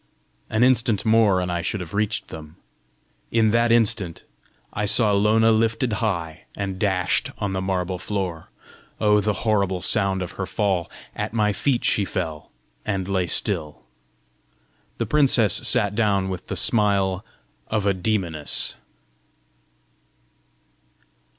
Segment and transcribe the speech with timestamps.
[0.49, 2.55] An instant more and I should have reached them!
[3.29, 4.23] in that instant
[4.73, 8.49] I saw Lona lifted high, and dashed on the marble floor.
[8.99, 10.89] Oh, the horrible sound of her fall!
[11.15, 12.49] At my feet she fell,
[12.83, 13.83] and lay still.
[14.97, 17.23] The princess sat down with the smile
[17.67, 18.77] of a demoness.